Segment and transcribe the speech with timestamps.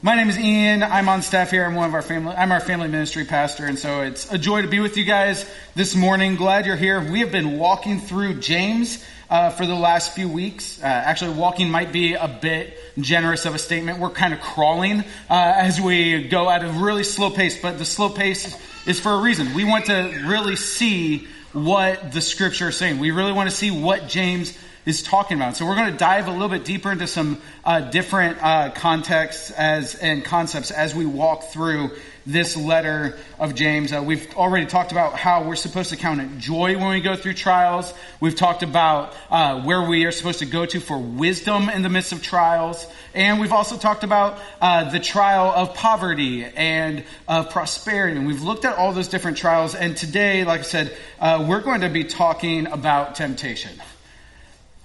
[0.00, 0.84] My name is Ian.
[0.84, 1.64] I'm on staff here.
[1.64, 2.32] I'm one of our family.
[2.36, 5.44] I'm our family ministry pastor, and so it's a joy to be with you guys
[5.74, 6.36] this morning.
[6.36, 7.00] Glad you're here.
[7.00, 10.80] We have been walking through James uh, for the last few weeks.
[10.80, 13.98] Uh, actually, walking might be a bit generous of a statement.
[13.98, 17.84] We're kind of crawling uh, as we go at a really slow pace, but the
[17.84, 18.56] slow pace
[18.86, 19.52] is for a reason.
[19.52, 23.00] We want to really see what the scripture is saying.
[23.00, 24.56] We really want to see what James
[24.88, 25.54] is talking about.
[25.54, 29.50] So we're going to dive a little bit deeper into some uh, different uh, contexts
[29.50, 31.90] as and concepts as we walk through
[32.24, 33.92] this letter of James.
[33.92, 37.16] Uh, we've already talked about how we're supposed to count it joy when we go
[37.16, 37.92] through trials.
[38.18, 41.90] We've talked about uh, where we are supposed to go to for wisdom in the
[41.90, 47.50] midst of trials, and we've also talked about uh, the trial of poverty and of
[47.50, 48.16] prosperity.
[48.16, 49.74] And we've looked at all those different trials.
[49.74, 53.72] And today, like I said, uh, we're going to be talking about temptation.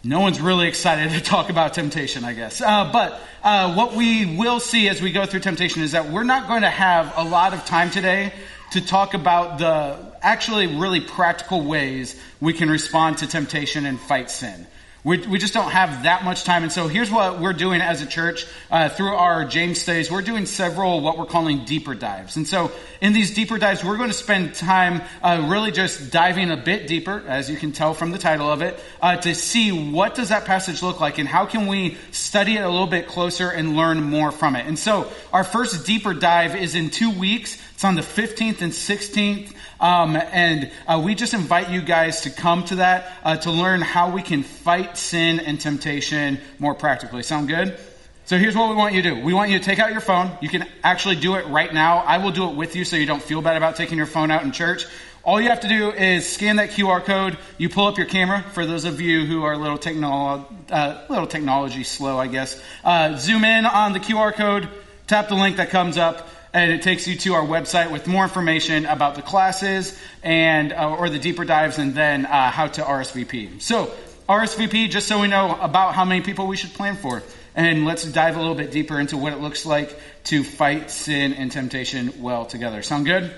[0.05, 2.59] No one's really excited to talk about temptation, I guess.
[2.59, 6.25] Uh, but uh, what we will see as we go through temptation is that we're
[6.25, 8.33] not going to have a lot of time today
[8.71, 14.29] to talk about the actually really practical ways we can respond to temptation and fight
[14.29, 14.67] sin.
[15.05, 16.63] We, we just don't have that much time.
[16.63, 20.09] And so here's what we're doing as a church uh, through our James studies.
[20.09, 22.37] We're doing several what we're calling deeper dives.
[22.37, 26.51] And so in these deeper dives, we're going to spend time uh, really just diving
[26.51, 29.71] a bit deeper, as you can tell from the title of it, uh, to see
[29.91, 33.07] what does that passage look like and how can we study it a little bit
[33.07, 34.65] closer and learn more from it.
[34.67, 37.61] And so our first deeper dive is in two weeks.
[37.83, 39.53] It's on the 15th and 16th.
[39.81, 43.81] Um, and uh, we just invite you guys to come to that uh, to learn
[43.81, 47.23] how we can fight sin and temptation more practically.
[47.23, 47.77] Sound good?
[48.23, 49.21] So here's what we want you to do.
[49.21, 50.31] We want you to take out your phone.
[50.41, 51.97] You can actually do it right now.
[51.97, 54.31] I will do it with you so you don't feel bad about taking your phone
[54.31, 54.85] out in church.
[55.25, 57.37] All you have to do is scan that QR code.
[57.57, 58.43] You pull up your camera.
[58.53, 62.63] For those of you who are a little, technolo- uh, little technology slow, I guess,
[62.85, 64.69] uh, zoom in on the QR code,
[65.05, 68.23] tap the link that comes up, and it takes you to our website with more
[68.23, 72.81] information about the classes and uh, or the deeper dives, and then uh, how to
[72.81, 73.61] RSVP.
[73.61, 73.91] So
[74.29, 77.23] RSVP, just so we know about how many people we should plan for,
[77.55, 81.33] and let's dive a little bit deeper into what it looks like to fight sin
[81.33, 82.81] and temptation well together.
[82.81, 83.33] Sound good?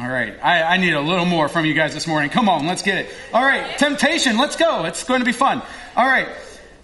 [0.00, 0.34] All right.
[0.42, 2.30] I, I, need a little more from you guys this morning.
[2.30, 3.10] Come on, let's get it.
[3.34, 3.76] All right.
[3.76, 4.38] Temptation.
[4.38, 4.86] Let's go.
[4.86, 5.60] It's going to be fun.
[5.94, 6.26] All right.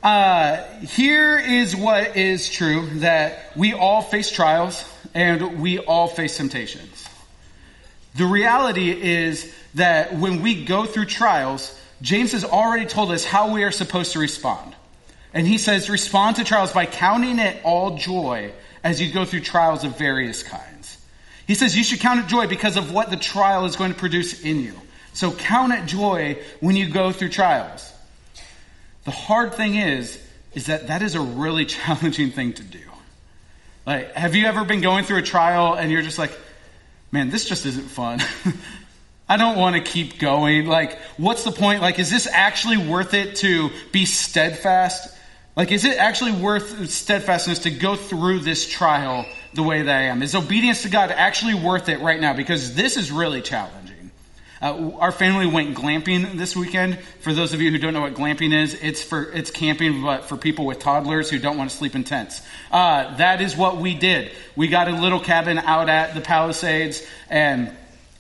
[0.07, 6.37] Uh, here is what is true that we all face trials and we all face
[6.37, 7.09] temptations.
[8.15, 13.53] The reality is that when we go through trials, James has already told us how
[13.53, 14.77] we are supposed to respond.
[15.35, 18.53] And he says, respond to trials by counting it all joy
[18.85, 21.05] as you go through trials of various kinds.
[21.49, 23.99] He says you should count it joy because of what the trial is going to
[23.99, 24.81] produce in you.
[25.15, 27.93] So count it joy when you go through trials.
[29.07, 30.23] The hard thing is,
[30.53, 32.81] is that that is a really challenging thing to do.
[33.87, 36.37] Like, have you ever been going through a trial and you're just like,
[37.13, 38.21] man, this just isn't fun.
[39.29, 40.67] I don't want to keep going.
[40.67, 41.83] Like, what's the point?
[41.83, 45.17] Like, is this actually worth it to be steadfast?
[45.57, 49.25] Like, is it actually worth steadfastness to go through this trial
[49.55, 50.23] the way that I am?
[50.23, 52.35] Is obedience to God actually worth it right now?
[52.35, 53.86] Because this is really challenging.
[54.61, 56.99] Uh, our family went glamping this weekend.
[57.21, 60.25] For those of you who don't know what glamping is, it's for it's camping, but
[60.25, 62.41] for people with toddlers who don't want to sleep in tents.
[62.71, 64.33] Uh, that is what we did.
[64.55, 67.75] We got a little cabin out at the Palisades and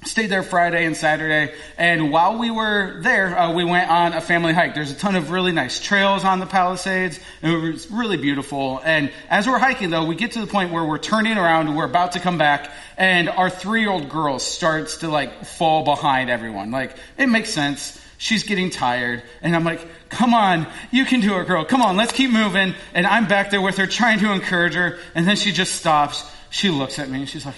[0.06, 1.52] stayed there Friday and Saturday.
[1.78, 4.74] And while we were there, uh, we went on a family hike.
[4.74, 7.20] There's a ton of really nice trails on the Palisades.
[7.42, 8.80] It was really beautiful.
[8.84, 11.84] And as we're hiking, though, we get to the point where we're turning around we're
[11.84, 16.70] about to come back, and our three-year-old girl starts to like fall behind everyone.
[16.70, 18.00] Like it makes sense.
[18.18, 21.64] She's getting tired, and I'm like, "Come on, you can do it, girl.
[21.64, 24.98] Come on, let's keep moving." And I'm back there with her, trying to encourage her,
[25.14, 26.24] and then she just stops.
[26.50, 27.56] She looks at me, and she's like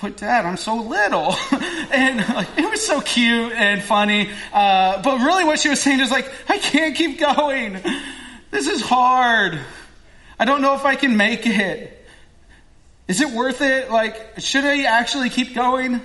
[0.00, 1.34] but dad, I'm so little.
[1.92, 4.28] and like, it was so cute and funny.
[4.52, 7.80] Uh, but really what she was saying is like, I can't keep going.
[8.50, 9.58] This is hard.
[10.38, 12.06] I don't know if I can make it.
[13.06, 13.90] Is it worth it?
[13.90, 16.00] Like, should I actually keep going?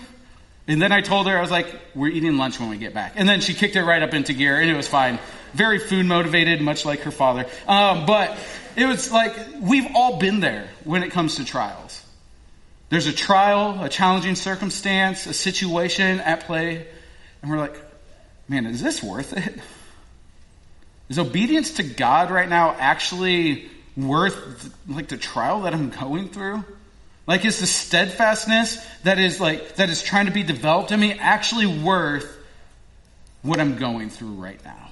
[0.68, 3.14] And then I told her, I was like, we're eating lunch when we get back.
[3.16, 5.18] And then she kicked it right up into gear and it was fine.
[5.54, 7.48] Very food motivated, much like her father.
[7.68, 8.38] Um, but
[8.76, 11.99] it was like, we've all been there when it comes to trials.
[12.90, 16.88] There's a trial, a challenging circumstance, a situation at play,
[17.42, 17.80] and we're like,
[18.48, 19.60] man, is this worth it?
[21.08, 26.64] Is obedience to God right now actually worth like the trial that I'm going through?
[27.26, 31.14] Like is the steadfastness that is like that is trying to be developed in me
[31.14, 32.38] actually worth
[33.44, 34.89] what I'm going through right now?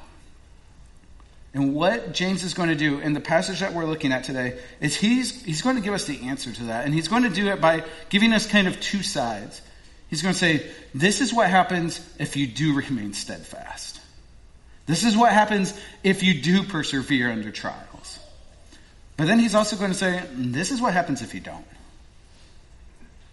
[1.54, 4.60] And what James is going to do in the passage that we're looking at today
[4.80, 6.86] is he's, he's going to give us the answer to that.
[6.86, 9.62] And he's going to do it by giving us kind of two sides.
[10.10, 14.00] He's going to say, This is what happens if you do remain steadfast.
[14.86, 15.74] This is what happens
[16.04, 18.20] if you do persevere under trials.
[19.18, 21.66] But then he's also going to say, This is what happens if you don't.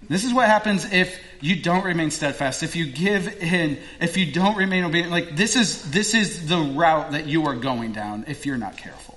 [0.09, 4.33] This is what happens if you don't remain steadfast, if you give in, if you
[4.33, 5.11] don't remain obedient.
[5.11, 8.77] Like this is this is the route that you are going down if you're not
[8.77, 9.15] careful.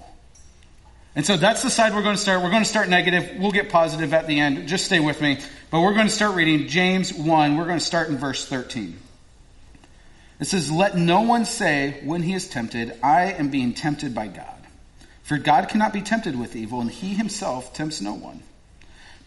[1.15, 2.43] And so that's the side we're going to start.
[2.43, 3.39] We're going to start negative.
[3.39, 4.67] We'll get positive at the end.
[4.67, 5.39] Just stay with me.
[5.71, 7.57] But we're going to start reading James 1.
[7.57, 8.99] We're going to start in verse 13.
[10.39, 14.27] It says, Let no one say when he is tempted, I am being tempted by
[14.27, 14.45] God.
[15.23, 18.43] For God cannot be tempted with evil, and he himself tempts no one.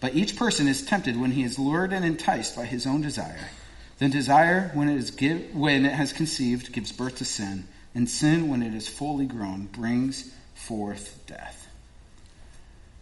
[0.01, 3.51] But each person is tempted when he is lured and enticed by his own desire.
[3.99, 7.69] Then desire, when it, is give, when it has conceived, gives birth to sin.
[7.95, 11.69] And sin, when it is fully grown, brings forth death.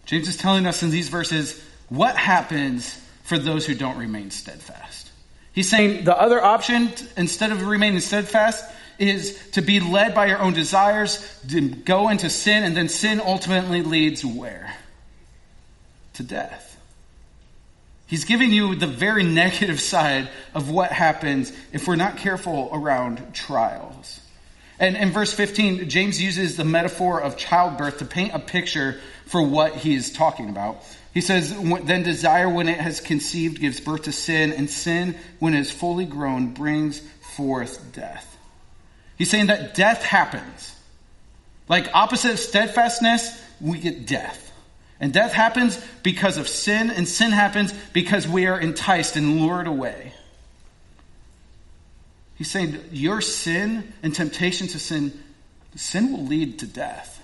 [0.06, 5.10] James is telling us in these verses what happens for those who don't remain steadfast.
[5.52, 8.64] He's saying the other option, instead of remaining steadfast,
[8.98, 13.20] is to be led by your own desires, to go into sin, and then sin
[13.20, 14.74] ultimately leads where?
[16.14, 16.67] To death.
[18.08, 23.34] He's giving you the very negative side of what happens if we're not careful around
[23.34, 24.20] trials.
[24.80, 29.42] And in verse 15, James uses the metaphor of childbirth to paint a picture for
[29.42, 30.84] what he is talking about.
[31.12, 31.52] He says,
[31.82, 35.70] Then desire, when it has conceived, gives birth to sin, and sin, when it is
[35.70, 37.00] fully grown, brings
[37.36, 38.36] forth death.
[39.16, 40.74] He's saying that death happens.
[41.68, 44.47] Like opposite of steadfastness, we get death.
[45.00, 49.66] And death happens because of sin, and sin happens because we are enticed and lured
[49.66, 50.12] away.
[52.34, 55.12] He's saying your sin and temptation to sin,
[55.76, 57.14] sin will lead to death.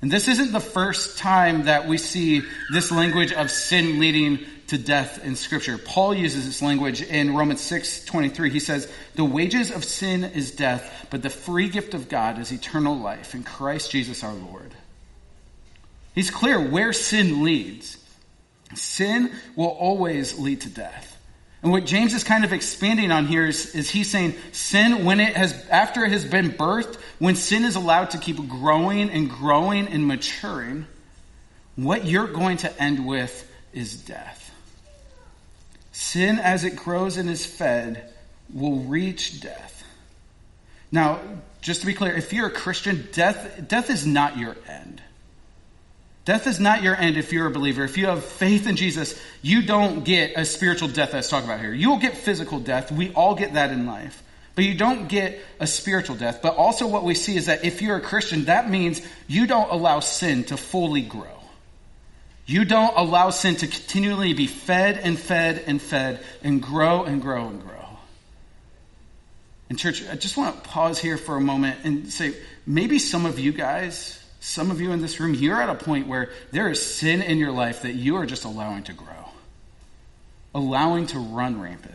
[0.00, 2.42] And this isn't the first time that we see
[2.72, 4.38] this language of sin leading
[4.68, 5.76] to death in scripture.
[5.78, 8.50] Paul uses this language in Romans 6, 23.
[8.50, 12.52] He says, the wages of sin is death, but the free gift of God is
[12.52, 14.74] eternal life in Christ Jesus our Lord.
[16.18, 17.96] He's clear where sin leads.
[18.74, 21.16] Sin will always lead to death.
[21.62, 25.20] And what James is kind of expanding on here is, is he's saying sin, when
[25.20, 29.30] it has, after it has been birthed, when sin is allowed to keep growing and
[29.30, 30.88] growing and maturing,
[31.76, 34.52] what you're going to end with is death.
[35.92, 38.12] Sin, as it grows and is fed,
[38.52, 39.84] will reach death.
[40.90, 41.20] Now,
[41.60, 45.00] just to be clear, if you're a Christian, death, death is not your end.
[46.28, 47.84] Death is not your end if you're a believer.
[47.84, 51.58] If you have faith in Jesus, you don't get a spiritual death that's talked about
[51.58, 51.72] here.
[51.72, 52.92] You will get physical death.
[52.92, 54.22] We all get that in life.
[54.54, 56.40] But you don't get a spiritual death.
[56.42, 59.70] But also what we see is that if you're a Christian, that means you don't
[59.70, 61.40] allow sin to fully grow.
[62.44, 67.22] You don't allow sin to continually be fed and fed and fed and grow and
[67.22, 67.86] grow and grow.
[69.70, 72.34] And church, I just want to pause here for a moment and say,
[72.66, 76.06] maybe some of you guys some of you in this room, you're at a point
[76.06, 79.30] where there is sin in your life that you are just allowing to grow,
[80.54, 81.94] allowing to run rampant.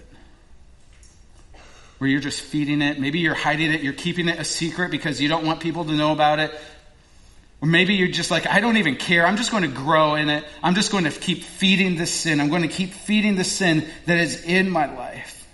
[1.99, 2.99] Where you're just feeding it.
[2.99, 3.81] Maybe you're hiding it.
[3.81, 6.53] You're keeping it a secret because you don't want people to know about it.
[7.61, 9.25] Or maybe you're just like, I don't even care.
[9.25, 10.43] I'm just going to grow in it.
[10.61, 12.41] I'm just going to keep feeding the sin.
[12.41, 15.47] I'm going to keep feeding the sin that is in my life.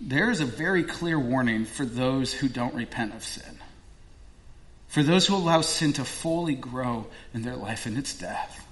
[0.00, 3.53] There is a very clear warning for those who don't repent of sin
[4.94, 8.64] for those who allow sin to fully grow in their life and its death.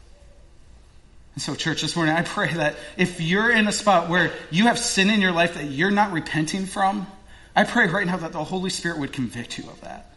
[1.34, 4.66] And so, church, this morning, I pray that if you're in a spot where you
[4.66, 7.08] have sin in your life that you're not repenting from,
[7.56, 10.14] I pray right now that the Holy Spirit would convict you of that.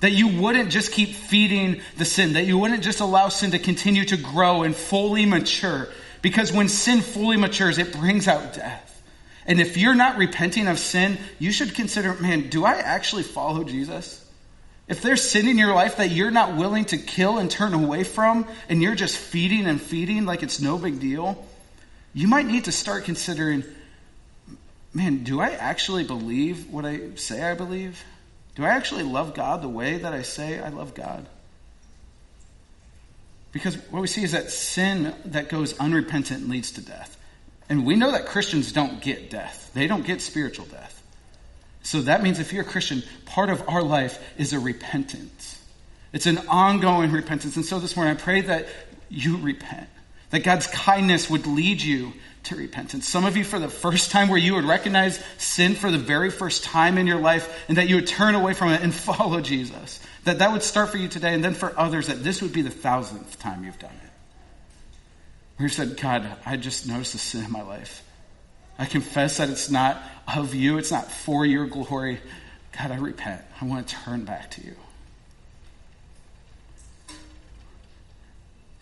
[0.00, 3.58] That you wouldn't just keep feeding the sin, that you wouldn't just allow sin to
[3.58, 5.88] continue to grow and fully mature.
[6.20, 9.02] Because when sin fully matures, it brings out death.
[9.46, 13.64] And if you're not repenting of sin, you should consider, man, do I actually follow
[13.64, 14.24] Jesus?
[14.88, 18.04] If there's sin in your life that you're not willing to kill and turn away
[18.04, 21.44] from, and you're just feeding and feeding like it's no big deal,
[22.14, 23.64] you might need to start considering
[24.96, 28.02] man, do I actually believe what I say I believe?
[28.54, 31.26] Do I actually love God the way that I say I love God?
[33.52, 37.18] Because what we see is that sin that goes unrepentant leads to death.
[37.68, 40.95] And we know that Christians don't get death, they don't get spiritual death.
[41.86, 45.62] So that means if you're a Christian, part of our life is a repentance.
[46.12, 47.54] It's an ongoing repentance.
[47.54, 48.66] And so this morning, I pray that
[49.08, 49.88] you repent.
[50.30, 52.12] That God's kindness would lead you
[52.44, 53.06] to repentance.
[53.06, 56.28] Some of you, for the first time, where you would recognize sin for the very
[56.28, 59.40] first time in your life and that you would turn away from it and follow
[59.40, 60.00] Jesus.
[60.24, 62.62] That that would start for you today, and then for others, that this would be
[62.62, 64.10] the thousandth time you've done it.
[65.56, 68.02] Where you said, God, I just noticed the sin in my life.
[68.78, 70.02] I confess that it's not
[70.34, 72.20] of you, it's not for your glory.
[72.78, 73.42] God, I repent.
[73.60, 74.76] I want to turn back to you.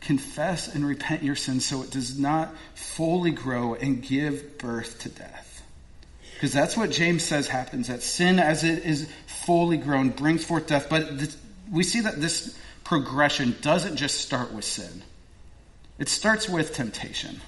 [0.00, 5.08] Confess and repent your sins so it does not fully grow and give birth to
[5.08, 5.62] death.
[6.34, 10.66] Because that's what James says happens that sin, as it is fully grown, brings forth
[10.66, 10.88] death.
[10.90, 11.36] But this,
[11.70, 15.02] we see that this progression doesn't just start with sin,
[15.98, 17.40] it starts with temptation.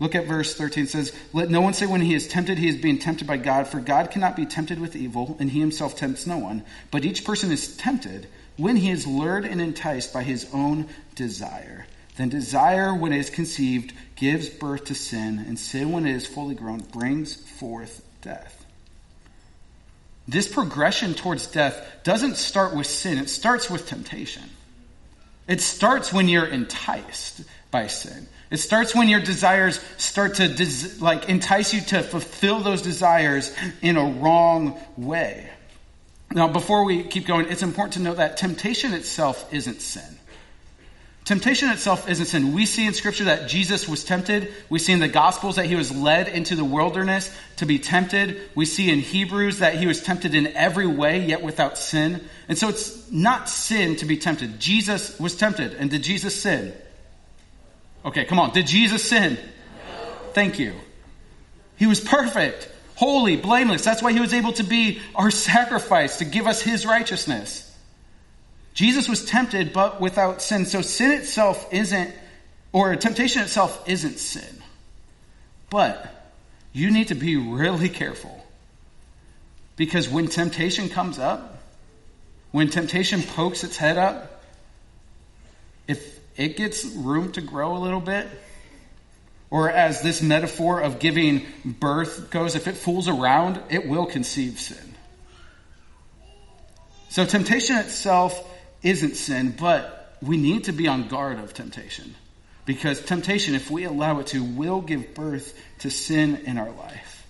[0.00, 0.84] Look at verse 13.
[0.84, 3.36] It says, Let no one say when he is tempted, he is being tempted by
[3.36, 6.64] God, for God cannot be tempted with evil, and he himself tempts no one.
[6.90, 11.86] But each person is tempted when he is lured and enticed by his own desire.
[12.16, 16.26] Then desire, when it is conceived, gives birth to sin, and sin, when it is
[16.26, 18.64] fully grown, brings forth death.
[20.26, 24.44] This progression towards death doesn't start with sin, it starts with temptation.
[25.46, 28.26] It starts when you're enticed by sin.
[28.54, 33.52] It starts when your desires start to des- like entice you to fulfill those desires
[33.82, 35.50] in a wrong way.
[36.30, 40.20] Now, before we keep going, it's important to know that temptation itself isn't sin.
[41.24, 42.52] Temptation itself isn't sin.
[42.52, 44.54] We see in Scripture that Jesus was tempted.
[44.70, 48.40] We see in the Gospels that he was led into the wilderness to be tempted.
[48.54, 52.22] We see in Hebrews that he was tempted in every way, yet without sin.
[52.48, 54.60] And so it's not sin to be tempted.
[54.60, 55.74] Jesus was tempted.
[55.74, 56.72] And did Jesus sin?
[58.04, 58.52] Okay, come on.
[58.52, 59.34] Did Jesus sin?
[59.34, 60.04] No.
[60.32, 60.74] Thank you.
[61.76, 63.84] He was perfect holy, blameless.
[63.84, 67.70] That's why he was able to be our sacrifice, to give us his righteousness.
[68.72, 70.66] Jesus was tempted, but without sin.
[70.66, 72.14] So sin itself isn't,
[72.72, 74.62] or temptation itself isn't sin.
[75.70, 76.32] But
[76.72, 78.44] you need to be really careful.
[79.76, 81.62] Because when temptation comes up,
[82.52, 84.42] when temptation pokes its head up,
[85.88, 88.26] if it gets room to grow a little bit,
[89.50, 94.58] or as this metaphor of giving birth goes, if it fools around, it will conceive
[94.58, 94.94] sin.
[97.08, 98.36] So temptation itself
[98.82, 102.16] isn't sin, but we need to be on guard of temptation.
[102.64, 107.26] Because temptation, if we allow it to, will give birth to sin in our life.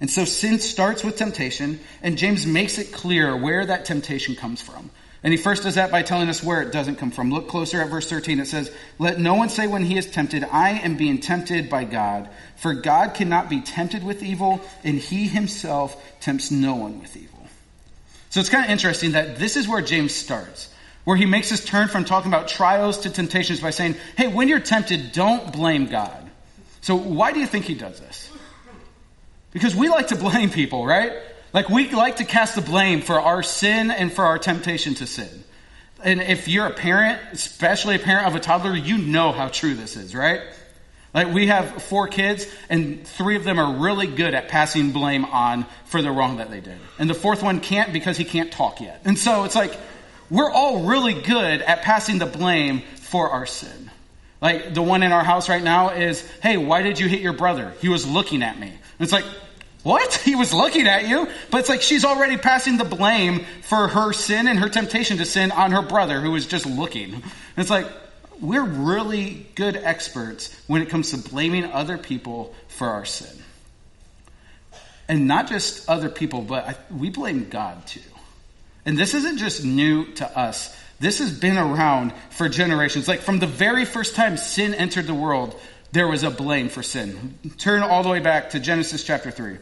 [0.00, 4.60] And so sin starts with temptation, and James makes it clear where that temptation comes
[4.60, 4.90] from.
[5.24, 7.30] And he first does that by telling us where it doesn't come from.
[7.30, 8.40] Look closer at verse 13.
[8.40, 11.84] It says, Let no one say when he is tempted, I am being tempted by
[11.84, 12.28] God.
[12.56, 17.46] For God cannot be tempted with evil, and he himself tempts no one with evil.
[18.28, 20.68] So it's kind of interesting that this is where James starts,
[21.04, 24.48] where he makes his turn from talking about trials to temptations by saying, Hey, when
[24.48, 26.30] you're tempted, don't blame God.
[26.82, 28.30] So why do you think he does this?
[29.52, 31.14] Because we like to blame people, right?
[31.54, 35.06] Like we like to cast the blame for our sin and for our temptation to
[35.06, 35.44] sin.
[36.02, 39.74] And if you're a parent, especially a parent of a toddler, you know how true
[39.74, 40.42] this is, right?
[41.14, 45.24] Like we have four kids and three of them are really good at passing blame
[45.24, 46.76] on for the wrong that they did.
[46.98, 49.02] And the fourth one can't because he can't talk yet.
[49.04, 49.78] And so it's like,
[50.28, 53.92] we're all really good at passing the blame for our sin.
[54.42, 57.32] Like the one in our house right now is, hey, why did you hit your
[57.32, 57.72] brother?
[57.80, 58.66] He was looking at me.
[58.66, 59.24] And it's like,
[59.84, 60.14] what?
[60.24, 61.28] He was looking at you?
[61.50, 65.24] But it's like she's already passing the blame for her sin and her temptation to
[65.24, 67.14] sin on her brother who was just looking.
[67.14, 67.22] And
[67.58, 67.86] it's like,
[68.40, 73.36] we're really good experts when it comes to blaming other people for our sin.
[75.08, 78.00] And not just other people, but I, we blame God too.
[78.86, 80.74] And this isn't just new to us.
[81.00, 83.06] This has been around for generations.
[83.06, 85.58] Like from the very first time sin entered the world,
[85.92, 87.38] there was a blame for sin.
[87.58, 89.58] Turn all the way back to Genesis chapter 3.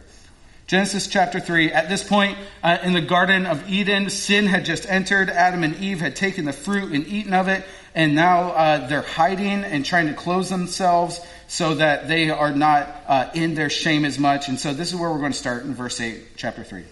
[0.67, 1.71] Genesis chapter 3.
[1.71, 5.29] At this point uh, in the Garden of Eden, sin had just entered.
[5.29, 9.01] Adam and Eve had taken the fruit and eaten of it, and now uh, they're
[9.01, 14.05] hiding and trying to close themselves so that they are not uh, in their shame
[14.05, 14.47] as much.
[14.47, 16.83] And so this is where we're going to start in verse 8, chapter 3.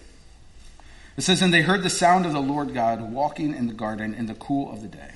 [1.16, 4.14] It says, And they heard the sound of the Lord God walking in the garden
[4.14, 5.10] in the cool of the day.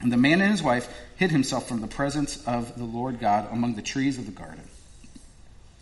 [0.00, 3.48] And the man and his wife hid himself from the presence of the Lord God
[3.52, 4.69] among the trees of the garden.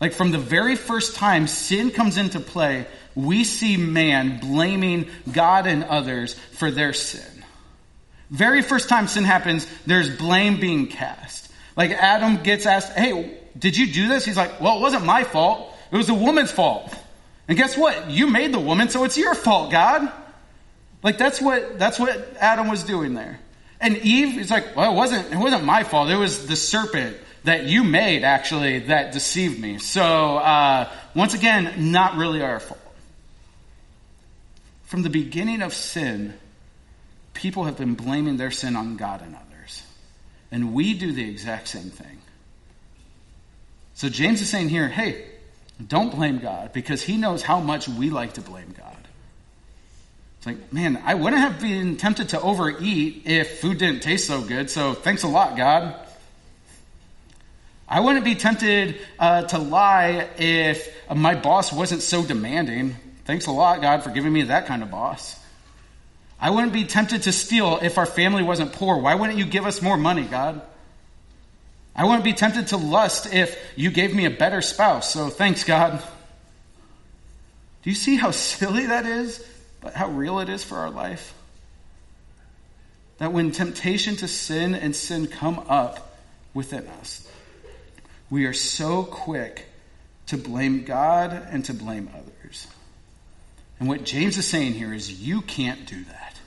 [0.00, 5.66] Like from the very first time sin comes into play, we see man blaming God
[5.66, 7.44] and others for their sin.
[8.30, 11.50] Very first time sin happens, there's blame being cast.
[11.76, 14.24] Like Adam gets asked, Hey, did you do this?
[14.24, 15.74] He's like, Well, it wasn't my fault.
[15.90, 16.94] It was the woman's fault.
[17.48, 18.10] And guess what?
[18.10, 20.12] You made the woman, so it's your fault, God.
[21.02, 23.40] Like that's what that's what Adam was doing there.
[23.80, 26.10] And Eve is like, well, it wasn't it wasn't my fault.
[26.10, 29.78] It was the serpent that you made actually that deceived me.
[29.78, 30.02] So
[30.38, 32.80] uh, once again, not really our fault.
[34.84, 36.34] From the beginning of sin,
[37.34, 39.82] people have been blaming their sin on God and others,
[40.50, 42.18] and we do the exact same thing.
[43.94, 45.26] So James is saying here, hey,
[45.84, 48.96] don't blame God because he knows how much we like to blame God.
[50.38, 54.40] It's like, man, I wouldn't have been tempted to overeat if food didn't taste so
[54.40, 55.96] good, so thanks a lot, God.
[57.88, 62.96] I wouldn't be tempted uh, to lie if my boss wasn't so demanding.
[63.24, 65.38] Thanks a lot, God, for giving me that kind of boss.
[66.40, 68.98] I wouldn't be tempted to steal if our family wasn't poor.
[68.98, 70.60] Why wouldn't you give us more money, God?
[71.96, 75.12] I wouldn't be tempted to lust if you gave me a better spouse.
[75.12, 76.02] So thanks, God.
[77.82, 79.44] Do you see how silly that is,
[79.80, 81.34] but how real it is for our life?
[83.16, 86.18] That when temptation to sin and sin come up
[86.54, 87.27] within us,
[88.30, 89.66] we are so quick
[90.26, 92.66] to blame God and to blame others.
[93.80, 96.38] And what James is saying here is you can't do that.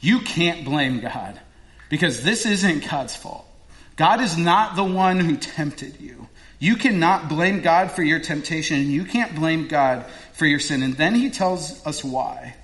[0.00, 1.40] You can't blame God
[1.88, 3.46] because this isn't God's fault.
[3.96, 6.28] God is not the one who tempted you.
[6.60, 10.82] You cannot blame God for your temptation, and you can't blame God for your sin.
[10.82, 12.54] And then he tells us why.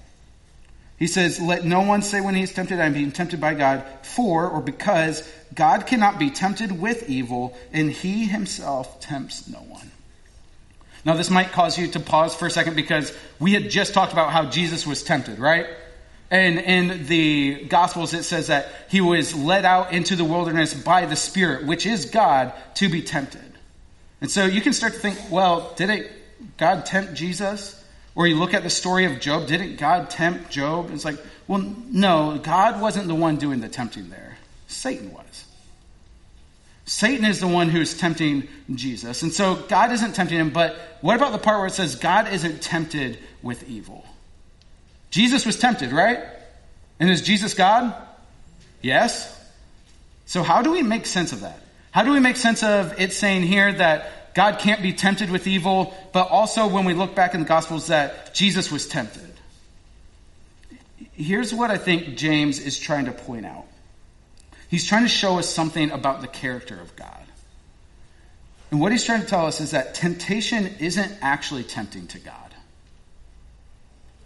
[0.98, 3.84] He says, Let no one say when he is tempted, I'm being tempted by God,
[4.02, 9.90] for or because God cannot be tempted with evil, and he himself tempts no one.
[11.04, 14.12] Now, this might cause you to pause for a second because we had just talked
[14.12, 15.66] about how Jesus was tempted, right?
[16.30, 21.04] And in the Gospels, it says that he was led out into the wilderness by
[21.04, 23.42] the Spirit, which is God, to be tempted.
[24.22, 26.10] And so you can start to think, well, did it
[26.56, 27.83] God tempt Jesus?
[28.14, 30.90] Or you look at the story of Job, didn't God tempt Job?
[30.92, 34.38] It's like, well, no, God wasn't the one doing the tempting there.
[34.68, 35.44] Satan was.
[36.86, 39.22] Satan is the one who's tempting Jesus.
[39.22, 42.32] And so God isn't tempting him, but what about the part where it says God
[42.32, 44.04] isn't tempted with evil?
[45.10, 46.20] Jesus was tempted, right?
[47.00, 47.94] And is Jesus God?
[48.82, 49.30] Yes.
[50.26, 51.58] So, how do we make sense of that?
[51.90, 55.46] How do we make sense of it saying here that God can't be tempted with
[55.46, 59.32] evil, but also when we look back in the Gospels that Jesus was tempted?
[61.12, 63.66] Here's what I think James is trying to point out
[64.68, 67.10] he's trying to show us something about the character of God.
[68.72, 72.34] And what he's trying to tell us is that temptation isn't actually tempting to God.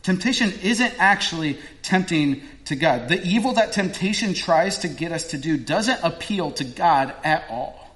[0.03, 3.09] Temptation isn't actually tempting to God.
[3.09, 7.44] The evil that temptation tries to get us to do doesn't appeal to God at
[7.51, 7.88] all.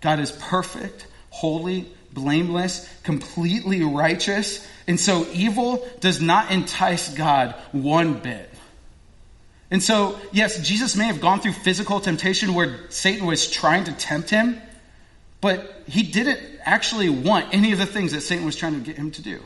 [0.00, 8.14] God is perfect, holy, blameless, completely righteous, and so evil does not entice God one
[8.14, 8.50] bit.
[9.70, 13.92] And so, yes, Jesus may have gone through physical temptation where Satan was trying to
[13.92, 14.60] tempt him,
[15.40, 18.96] but he didn't actually want any of the things that Satan was trying to get
[18.96, 19.40] him to do.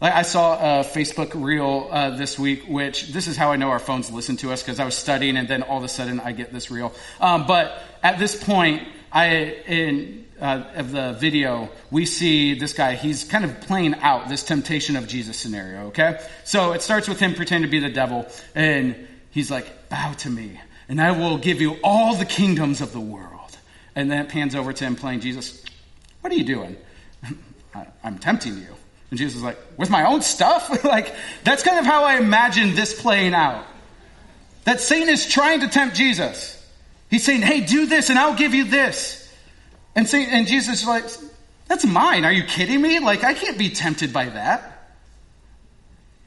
[0.00, 3.68] Like I saw a Facebook reel uh, this week, which this is how I know
[3.68, 6.20] our phones listen to us because I was studying and then all of a sudden
[6.20, 6.94] I get this reel.
[7.20, 9.26] Um, but at this point, I
[9.66, 12.94] in uh, of the video we see this guy.
[12.94, 15.86] He's kind of playing out this temptation of Jesus scenario.
[15.88, 18.96] Okay, so it starts with him pretending to be the devil, and
[19.30, 23.00] he's like, "Bow to me, and I will give you all the kingdoms of the
[23.00, 23.56] world."
[23.96, 25.64] And then it pans over to him playing Jesus.
[26.20, 26.76] What are you doing?
[28.04, 28.74] I'm tempting you.
[29.10, 30.84] And Jesus is like, with my own stuff?
[30.84, 33.66] like, that's kind of how I imagine this playing out.
[34.64, 36.56] That Satan is trying to tempt Jesus.
[37.10, 39.16] He's saying, hey, do this and I'll give you this.
[39.96, 41.04] And, Satan, and Jesus is like,
[41.66, 42.24] that's mine.
[42.24, 43.00] Are you kidding me?
[43.00, 44.96] Like, I can't be tempted by that.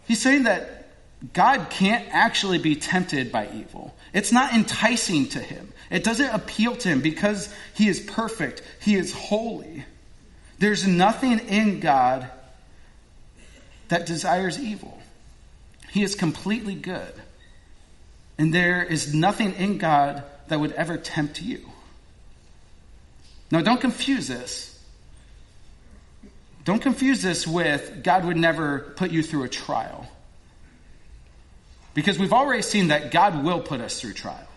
[0.05, 0.89] He's saying that
[1.33, 3.95] God can't actually be tempted by evil.
[4.13, 5.71] It's not enticing to him.
[5.89, 8.61] It doesn't appeal to him because he is perfect.
[8.81, 9.85] He is holy.
[10.59, 12.29] There's nothing in God
[13.87, 15.01] that desires evil.
[15.91, 17.13] He is completely good.
[18.37, 21.61] And there is nothing in God that would ever tempt you.
[23.51, 24.69] Now, don't confuse this.
[26.65, 30.07] Don't confuse this with God would never put you through a trial.
[31.93, 34.47] Because we've already seen that God will put us through trials.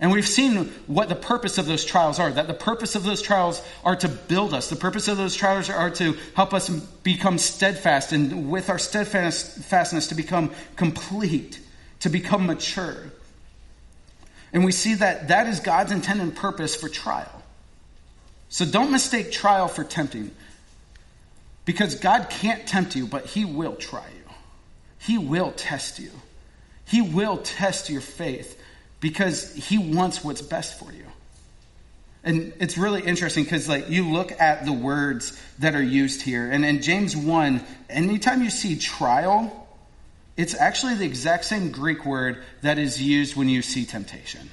[0.00, 2.30] And we've seen what the purpose of those trials are.
[2.30, 4.70] That the purpose of those trials are to build us.
[4.70, 10.06] The purpose of those trials are to help us become steadfast, and with our steadfastness,
[10.06, 11.58] to become complete,
[12.00, 13.10] to become mature.
[14.52, 17.42] And we see that that is God's intent and purpose for trial.
[18.48, 20.30] So don't mistake trial for tempting.
[21.64, 24.32] Because God can't tempt you, but He will try you.
[24.98, 26.10] He will test you.
[26.86, 28.58] He will test your faith
[29.00, 31.04] because he wants what's best for you.
[32.24, 36.50] And it's really interesting because like you look at the words that are used here,
[36.50, 39.67] and in James 1, anytime you see trial,
[40.38, 44.48] it's actually the exact same Greek word that is used when you see temptation.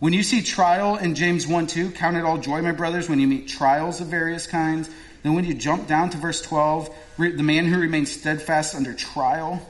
[0.00, 3.18] When you see trial in James 1 2, count it all joy, my brothers, when
[3.18, 4.88] you meet trials of various kinds.
[5.22, 9.60] Then when you jump down to verse 12, the man who remains steadfast under trial,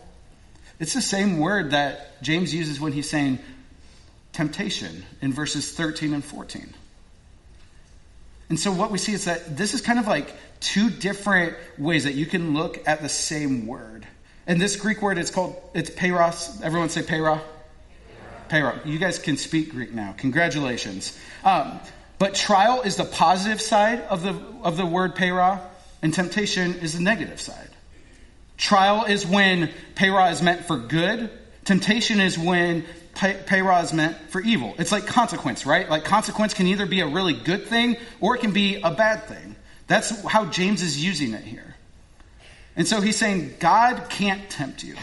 [0.80, 3.38] it's the same word that James uses when he's saying
[4.32, 6.74] temptation in verses 13 and 14.
[8.48, 12.04] And so what we see is that this is kind of like two different ways
[12.04, 14.06] that you can look at the same word.
[14.48, 16.62] And this Greek word, it's called, it's peiros.
[16.62, 17.42] Everyone say peira?
[18.48, 18.80] Peira.
[18.86, 20.14] You guys can speak Greek now.
[20.16, 21.16] Congratulations.
[21.44, 21.78] Um,
[22.18, 25.60] but trial is the positive side of the, of the word peira,
[26.00, 27.68] and temptation is the negative side.
[28.56, 31.30] Trial is when peira is meant for good.
[31.64, 34.74] Temptation is when peira is meant for evil.
[34.78, 35.88] It's like consequence, right?
[35.90, 39.24] Like consequence can either be a really good thing or it can be a bad
[39.24, 39.56] thing.
[39.88, 41.74] That's how James is using it here.
[42.78, 44.94] And so he's saying God can't tempt you,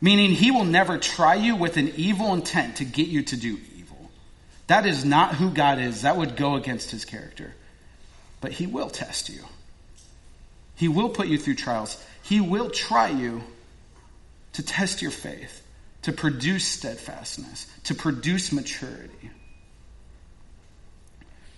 [0.00, 3.56] meaning he will never try you with an evil intent to get you to do
[3.76, 4.10] evil.
[4.66, 6.02] That is not who God is.
[6.02, 7.54] That would go against his character.
[8.40, 9.44] But he will test you.
[10.74, 12.04] He will put you through trials.
[12.24, 13.44] He will try you
[14.54, 15.62] to test your faith,
[16.02, 19.30] to produce steadfastness, to produce maturity.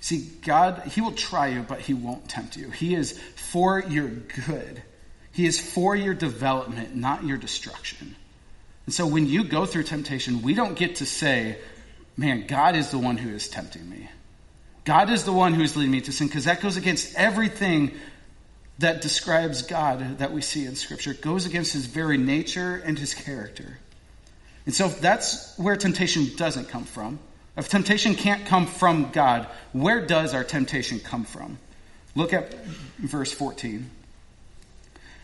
[0.00, 2.70] See, God, He will try you, but He won't tempt you.
[2.70, 4.82] He is for your good.
[5.32, 8.14] He is for your development, not your destruction.
[8.86, 11.58] And so when you go through temptation, we don't get to say,
[12.16, 14.08] man, God is the one who is tempting me.
[14.84, 17.92] God is the one who is leading me to sin, because that goes against everything
[18.80, 21.12] that describes God that we see in Scripture.
[21.12, 23.78] It goes against his very nature and his character.
[24.66, 27.20] And so that's where temptation doesn't come from.
[27.56, 31.58] If temptation can't come from God, where does our temptation come from?
[32.14, 32.52] Look at
[32.98, 33.88] verse 14.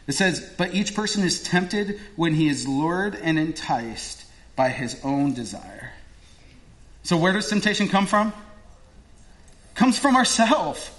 [0.08, 4.24] It says, But each person is tempted when he is lured and enticed
[4.56, 5.92] by his own desire.
[7.04, 8.28] So where does temptation come from?
[8.28, 10.90] It comes from ourselves.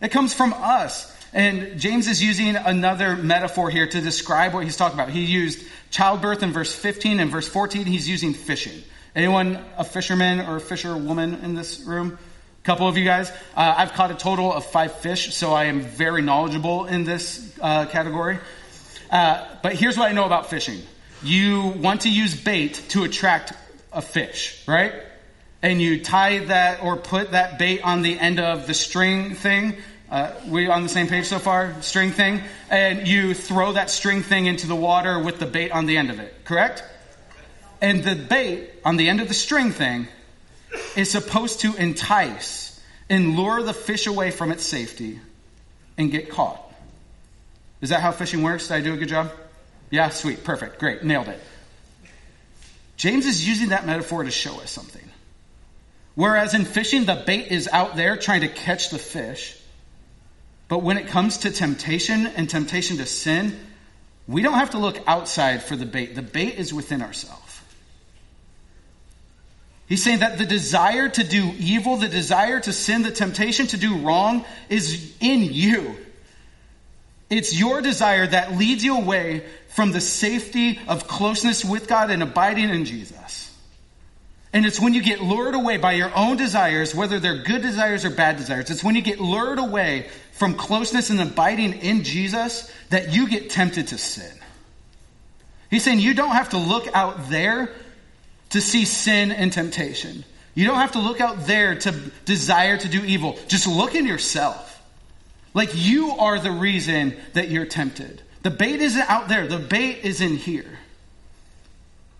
[0.00, 1.12] It comes from us.
[1.32, 5.10] And James is using another metaphor here to describe what he's talking about.
[5.10, 7.84] He used childbirth in verse 15 and verse 14.
[7.84, 8.82] He's using fishing.
[9.14, 12.18] Anyone a fisherman or a fisherwoman in this room?
[12.68, 13.30] Couple of you guys.
[13.56, 17.58] Uh, I've caught a total of five fish, so I am very knowledgeable in this
[17.62, 18.40] uh, category.
[19.10, 20.82] Uh, but here's what I know about fishing.
[21.22, 23.54] You want to use bait to attract
[23.90, 24.92] a fish, right?
[25.62, 29.78] And you tie that or put that bait on the end of the string thing
[30.10, 31.74] uh, we on the same page so far?
[31.80, 32.42] String thing.
[32.68, 36.10] And you throw that string thing into the water with the bait on the end
[36.10, 36.84] of it, correct?
[37.80, 40.06] And the bait on the end of the string thing
[40.96, 45.20] is supposed to entice and lure the fish away from its safety
[45.96, 46.62] and get caught.
[47.80, 48.68] Is that how fishing works?
[48.68, 49.30] Did I do a good job?
[49.90, 51.40] Yeah, sweet, perfect, great, nailed it.
[52.96, 55.08] James is using that metaphor to show us something.
[56.14, 59.56] Whereas in fishing, the bait is out there trying to catch the fish.
[60.66, 63.58] But when it comes to temptation and temptation to sin,
[64.26, 66.16] we don't have to look outside for the bait.
[66.16, 67.47] The bait is within ourselves.
[69.88, 73.78] He's saying that the desire to do evil, the desire to sin, the temptation to
[73.78, 75.96] do wrong is in you.
[77.30, 82.22] It's your desire that leads you away from the safety of closeness with God and
[82.22, 83.54] abiding in Jesus.
[84.52, 88.04] And it's when you get lured away by your own desires, whether they're good desires
[88.04, 92.70] or bad desires, it's when you get lured away from closeness and abiding in Jesus
[92.90, 94.32] that you get tempted to sin.
[95.70, 97.70] He's saying you don't have to look out there
[98.50, 100.24] to see sin and temptation.
[100.54, 101.92] You don't have to look out there to
[102.24, 103.38] desire to do evil.
[103.48, 104.82] Just look in yourself.
[105.54, 108.22] Like you are the reason that you're tempted.
[108.42, 110.78] The bait isn't out there, the bait is in here.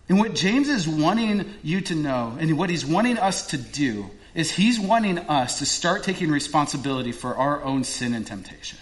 [0.07, 4.09] And what James is wanting you to know, and what he's wanting us to do,
[4.33, 8.77] is he's wanting us to start taking responsibility for our own sin and temptation.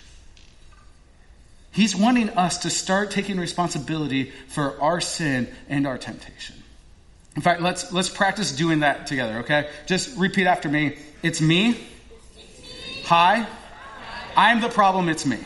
[1.72, 6.56] He's wanting us to start taking responsibility for our sin and our temptation.
[7.38, 9.70] In fact, let's, let's practice doing that together, okay?
[9.86, 10.98] Just repeat after me.
[11.22, 11.80] It's me.
[13.06, 13.46] Hi.
[14.36, 15.38] I'm the problem, it's me.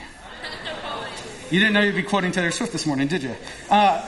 [1.50, 3.36] You didn't know you'd be quoting Taylor Swift this morning, did you?
[3.70, 4.08] Uh,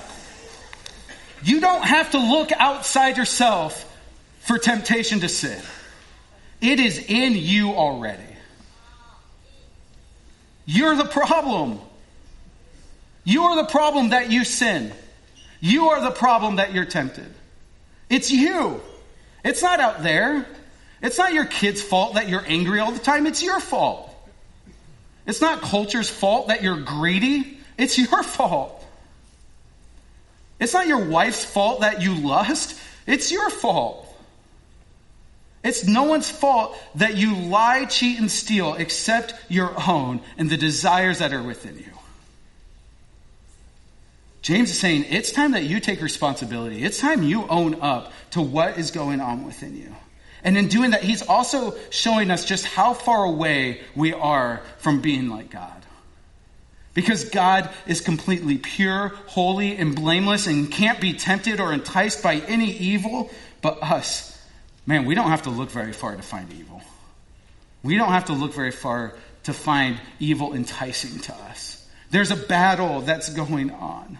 [1.43, 3.93] you don't have to look outside yourself
[4.39, 5.61] for temptation to sin.
[6.61, 8.23] It is in you already.
[10.65, 11.81] You're the problem.
[13.25, 14.93] You are the problem that you sin.
[15.59, 17.33] You are the problem that you're tempted.
[18.13, 18.79] It's you.
[19.43, 20.45] It's not out there.
[21.01, 23.25] It's not your kid's fault that you're angry all the time.
[23.25, 24.07] It's your fault.
[25.25, 27.57] It's not culture's fault that you're greedy.
[27.75, 28.85] It's your fault.
[30.59, 32.79] It's not your wife's fault that you lust.
[33.07, 34.07] It's your fault.
[35.63, 40.57] It's no one's fault that you lie, cheat, and steal except your own and the
[40.57, 41.92] desires that are within you.
[44.43, 46.83] James is saying it's time that you take responsibility.
[46.83, 49.95] It's time you own up to what is going on within you.
[50.43, 54.99] And in doing that, he's also showing us just how far away we are from
[55.01, 55.85] being like God.
[56.93, 62.35] Because God is completely pure, holy, and blameless and can't be tempted or enticed by
[62.35, 64.29] any evil but us.
[64.85, 66.81] Man, we don't have to look very far to find evil.
[67.81, 71.87] We don't have to look very far to find evil enticing to us.
[72.11, 74.19] There's a battle that's going on.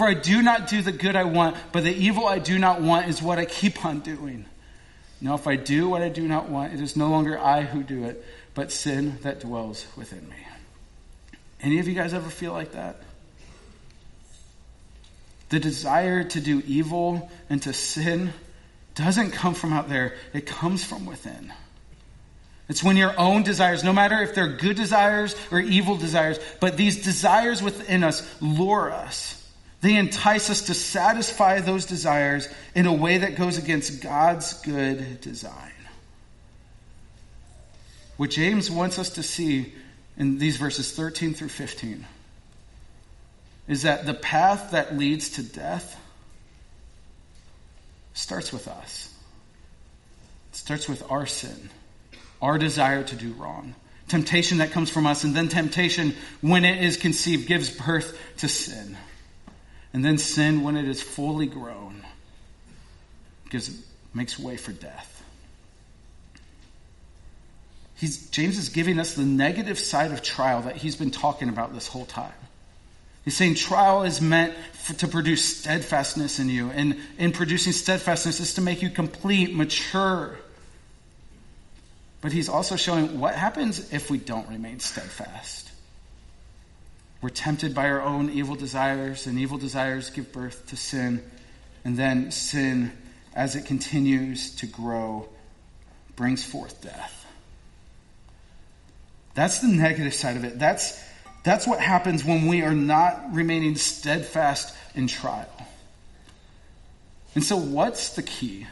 [0.00, 2.80] For I do not do the good I want, but the evil I do not
[2.80, 4.46] want is what I keep on doing.
[5.20, 7.82] Now, if I do what I do not want, it is no longer I who
[7.82, 10.38] do it, but sin that dwells within me.
[11.60, 13.02] Any of you guys ever feel like that?
[15.50, 18.32] The desire to do evil and to sin
[18.94, 21.52] doesn't come from out there, it comes from within.
[22.70, 26.78] It's when your own desires, no matter if they're good desires or evil desires, but
[26.78, 29.36] these desires within us lure us.
[29.80, 35.20] They entice us to satisfy those desires in a way that goes against God's good
[35.20, 35.72] design.
[38.16, 39.72] What James wants us to see
[40.18, 42.06] in these verses 13 through 15
[43.68, 45.98] is that the path that leads to death
[48.12, 49.14] starts with us.
[50.50, 51.70] It starts with our sin
[52.42, 53.74] our desire to do wrong.
[54.08, 58.48] Temptation that comes from us, and then temptation, when it is conceived, gives birth to
[58.48, 58.96] sin.
[59.92, 62.04] And then sin, when it is fully grown,
[63.44, 63.74] because it
[64.14, 65.22] makes way for death.
[67.96, 71.74] He's, James is giving us the negative side of trial that he's been talking about
[71.74, 72.32] this whole time.
[73.24, 78.40] He's saying trial is meant for, to produce steadfastness in you, and in producing steadfastness
[78.40, 80.38] is to make you complete, mature,
[82.22, 85.69] but he's also showing what happens if we don't remain steadfast.
[87.22, 91.22] We're tempted by our own evil desires, and evil desires give birth to sin.
[91.84, 92.92] And then sin,
[93.34, 95.28] as it continues to grow,
[96.16, 97.26] brings forth death.
[99.34, 100.58] That's the negative side of it.
[100.58, 101.02] That's,
[101.44, 105.46] that's what happens when we are not remaining steadfast in trial.
[107.34, 108.66] And so, what's the key?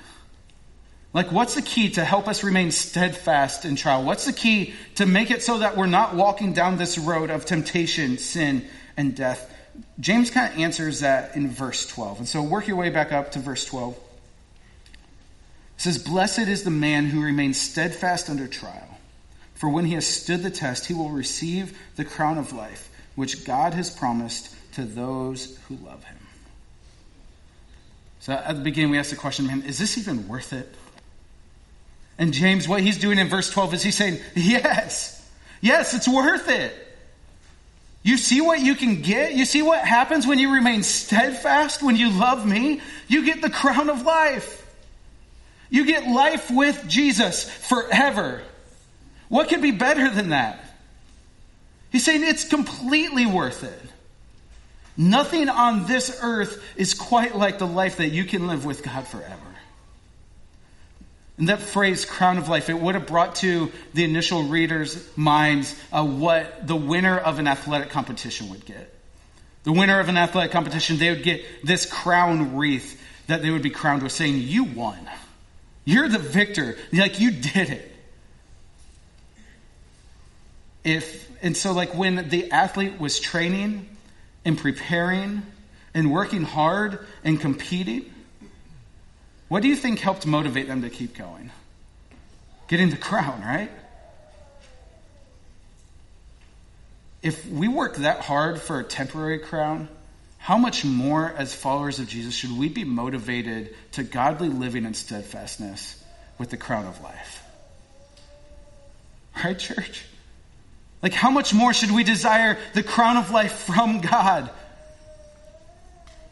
[1.14, 4.05] Like, what's the key to help us remain steadfast in trial?
[4.05, 7.47] What's the key to make it so that we're not walking down this road of
[7.47, 8.66] temptation, sin,
[8.97, 9.55] and death?
[9.99, 12.18] James kind of answers that in verse 12.
[12.18, 13.94] And so work your way back up to verse 12.
[13.94, 14.01] It
[15.77, 18.99] says, Blessed is the man who remains steadfast under trial,
[19.55, 23.44] for when he has stood the test, he will receive the crown of life, which
[23.44, 26.16] God has promised to those who love him.
[28.21, 30.75] So at the beginning, we asked the question, man, is this even worth it?
[32.18, 35.24] And James, what he's doing in verse 12 is he's saying, yes,
[35.61, 36.74] yes, it's worth it.
[38.02, 39.35] You see what you can get?
[39.35, 42.81] You see what happens when you remain steadfast, when you love me?
[43.07, 44.64] You get the crown of life.
[45.70, 48.42] You get life with Jesus forever.
[49.28, 50.64] What could be better than that?
[51.90, 53.81] He's saying it's completely worth it.
[54.96, 59.07] Nothing on this earth is quite like the life that you can live with God
[59.07, 59.48] forever.
[61.38, 65.74] And that phrase, crown of life, it would have brought to the initial readers' minds
[65.92, 68.92] uh, what the winner of an athletic competition would get.
[69.62, 73.62] The winner of an athletic competition, they would get this crown wreath that they would
[73.62, 74.98] be crowned with, saying, You won.
[75.85, 76.77] You're the victor.
[76.92, 77.94] Like, you did it.
[80.83, 83.88] If, and so, like, when the athlete was training
[84.44, 85.42] and preparing
[85.94, 88.12] and working hard and competing,
[89.49, 91.51] what do you think helped motivate them to keep going?
[92.69, 93.71] Getting the crown, right?
[97.23, 99.89] If we work that hard for a temporary crown,
[100.39, 104.97] how much more, as followers of Jesus, should we be motivated to godly living and
[104.97, 106.03] steadfastness
[106.39, 107.43] with the crown of life?
[109.43, 110.05] Right, church?
[111.03, 114.51] Like, how much more should we desire the crown of life from God?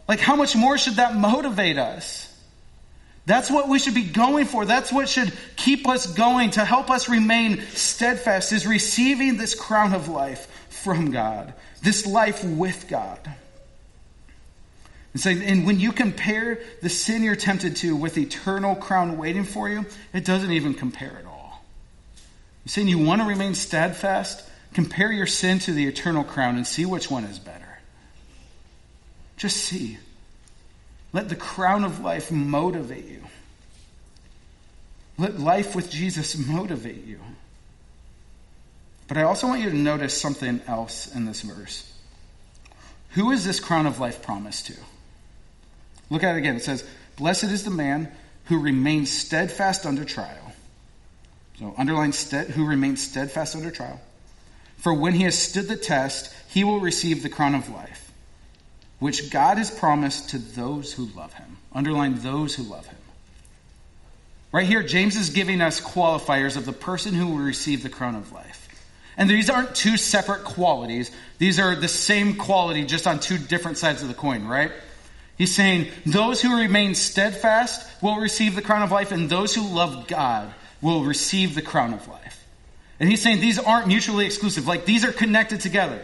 [0.09, 2.26] Like, how much more should that motivate us?
[3.27, 4.65] That's what we should be going for.
[4.65, 9.93] That's what should keep us going to help us remain steadfast is receiving this crown
[9.95, 13.19] of life from God, this life with God.
[15.13, 19.45] And, so, and when you compare the sin you're tempted to with eternal crown waiting
[19.45, 21.65] for you, it doesn't even compare at all.
[22.65, 24.49] You're saying you want to remain steadfast?
[24.75, 27.79] Compare your sin to the eternal crown and see which one is better.
[29.37, 29.99] Just see.
[31.17, 33.23] Let the crown of life motivate you.
[35.17, 37.19] Let life with Jesus motivate you.
[39.09, 41.91] But I also want you to notice something else in this verse.
[43.13, 44.75] Who is this crown of life promised to?
[46.11, 46.57] Look at it again.
[46.57, 48.13] It says, Blessed is the man
[48.45, 50.53] who remains steadfast under trial.
[51.59, 54.03] So underline stead, who remains steadfast under trial.
[54.77, 58.06] For when he has stood the test, he will receive the crown of life,
[58.99, 61.59] which God has promised to those who love him.
[61.73, 62.97] Underline those who love him.
[64.53, 68.15] Right here, James is giving us qualifiers of the person who will receive the crown
[68.15, 68.63] of life.
[69.19, 71.11] And these aren't two separate qualities.
[71.39, 74.73] These are the same quality, just on two different sides of the coin, right?
[75.37, 79.67] He's saying those who remain steadfast will receive the crown of life, and those who
[79.69, 82.45] love God will receive the crown of life.
[82.99, 84.67] And he's saying these aren't mutually exclusive.
[84.67, 86.03] Like these are connected together.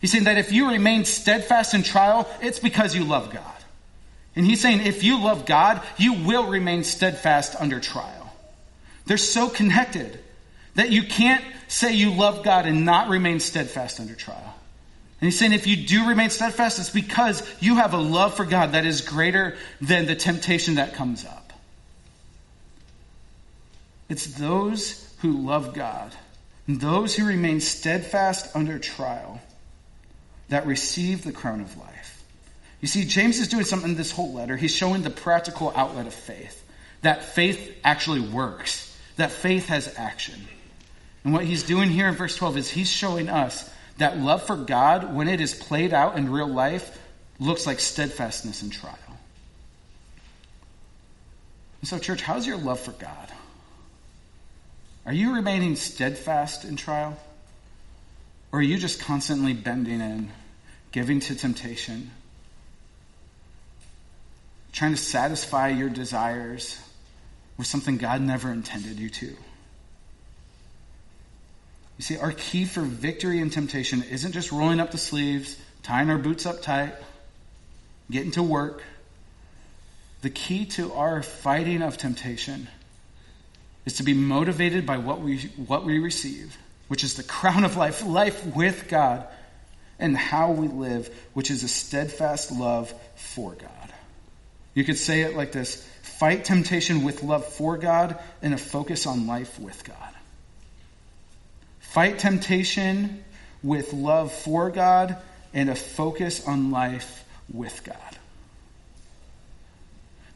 [0.00, 3.44] He's saying that if you remain steadfast in trial, it's because you love God.
[4.36, 8.32] And he's saying if you love God, you will remain steadfast under trial.
[9.06, 10.20] They're so connected
[10.76, 14.54] that you can't say you love God and not remain steadfast under trial.
[15.20, 18.44] And he's saying if you do remain steadfast, it's because you have a love for
[18.44, 21.52] God that is greater than the temptation that comes up.
[24.08, 26.12] It's those who love God,
[26.68, 29.40] and those who remain steadfast under trial,
[30.48, 32.24] that receive the crown of life.
[32.80, 34.56] You see, James is doing something in this whole letter.
[34.56, 36.64] He's showing the practical outlet of faith.
[37.02, 38.96] That faith actually works.
[39.16, 40.40] That faith has action.
[41.24, 44.56] And what he's doing here in verse 12 is he's showing us that love for
[44.56, 46.96] God, when it is played out in real life,
[47.40, 48.96] looks like steadfastness in trial.
[51.80, 53.28] And so, church, how's your love for God?
[55.04, 57.16] Are you remaining steadfast in trial?
[58.50, 60.30] Or are you just constantly bending in,
[60.90, 62.10] giving to temptation,
[64.72, 66.80] trying to satisfy your desires
[67.56, 69.26] with something God never intended you to?
[71.98, 76.08] You see, our key for victory in temptation isn't just rolling up the sleeves, tying
[76.10, 76.94] our boots up tight,
[78.10, 78.82] getting to work.
[80.22, 82.68] The key to our fighting of temptation
[83.84, 86.56] is to be motivated by what we, what we receive,
[86.88, 89.26] which is the crown of life, life with God,
[89.98, 93.92] and how we live, which is a steadfast love for God.
[94.74, 99.06] You could say it like this fight temptation with love for God and a focus
[99.06, 99.96] on life with God.
[101.80, 103.24] Fight temptation
[103.62, 105.16] with love for God
[105.52, 107.96] and a focus on life with God.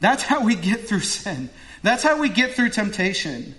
[0.00, 1.48] That's how we get through sin.
[1.82, 3.54] That's how we get through temptation.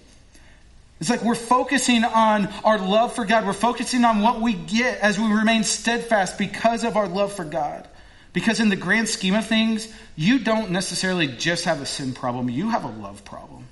[1.04, 3.46] It's like we're focusing on our love for God.
[3.46, 7.44] We're focusing on what we get as we remain steadfast because of our love for
[7.44, 7.86] God.
[8.32, 12.50] Because in the grand scheme of things, you don't necessarily just have a sin problem,
[12.50, 13.68] you have a love problem.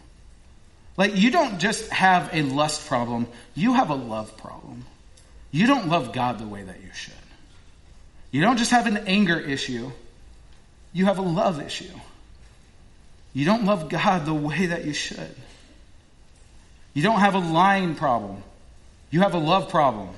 [0.98, 4.84] Like, you don't just have a lust problem, you have a love problem.
[5.52, 7.14] You don't love God the way that you should.
[8.32, 9.90] You don't just have an anger issue,
[10.92, 11.98] you have a love issue.
[13.32, 15.34] You don't love God the way that you should.
[16.94, 18.44] You don't have a lying problem.
[19.10, 20.10] You have a love problem.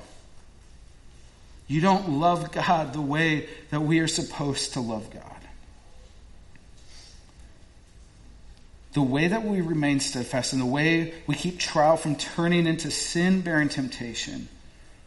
[1.66, 5.22] You don't love God the way that we are supposed to love God.
[8.92, 12.90] The way that we remain steadfast and the way we keep trial from turning into
[12.90, 14.48] sin bearing temptation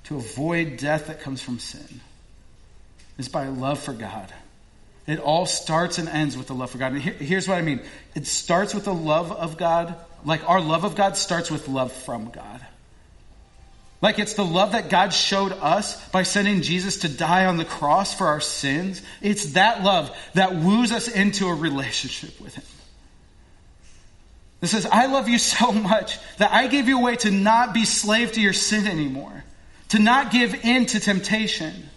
[0.05, 2.01] to avoid death that comes from sin
[3.17, 4.33] is by love for God.
[5.05, 6.91] It all starts and ends with the love for God.
[6.93, 7.81] And here, here's what I mean
[8.13, 9.95] it starts with the love of God.
[10.25, 12.61] Like our love of God starts with love from God.
[14.01, 17.65] Like it's the love that God showed us by sending Jesus to die on the
[17.65, 19.01] cross for our sins.
[19.21, 22.63] It's that love that woos us into a relationship with Him.
[24.61, 27.73] It says, I love you so much that I gave you a way to not
[27.73, 29.43] be slave to your sin anymore,
[29.89, 31.89] to not give in to temptation.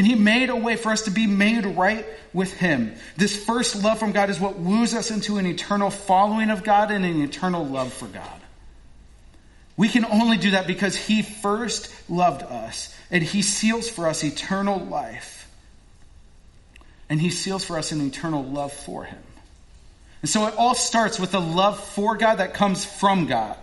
[0.00, 2.94] And he made a way for us to be made right with him.
[3.18, 6.90] This first love from God is what woos us into an eternal following of God
[6.90, 8.40] and an eternal love for God.
[9.76, 14.24] We can only do that because he first loved us and he seals for us
[14.24, 15.46] eternal life.
[17.10, 19.22] And he seals for us an eternal love for him.
[20.22, 23.58] And so it all starts with a love for God that comes from God.